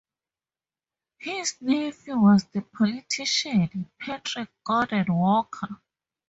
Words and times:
His 1.19 1.61
nephew 1.61 2.17
was 2.17 2.45
the 2.45 2.63
politician 2.63 3.87
Patrick 3.99 4.49
Gordon 4.63 5.13
Walker. 5.13 5.79